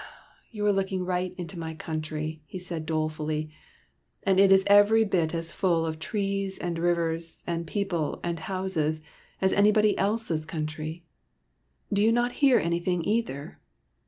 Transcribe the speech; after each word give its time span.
''You 0.51 0.65
are 0.65 0.71
looking 0.73 1.05
right 1.05 1.35
into 1.37 1.59
my 1.59 1.75
country," 1.75 2.41
he 2.47 2.57
said 2.57 2.87
dolefully," 2.87 3.51
and 4.23 4.39
it 4.39 4.51
is 4.51 4.63
every 4.65 5.05
bit 5.05 5.31
as 5.35 5.53
full 5.53 5.85
of 5.85 5.99
trees 5.99 6.57
and 6.57 6.79
rivers 6.79 7.43
and 7.45 7.67
people 7.67 8.19
and 8.23 8.39
houses 8.39 9.03
as 9.41 9.53
anybody 9.53 9.95
else's 9.99 10.43
country. 10.43 11.03
Do 11.93 12.01
you 12.01 12.11
not 12.11 12.31
hear 12.41 12.57
anything 12.57 13.05
either? 13.05 13.59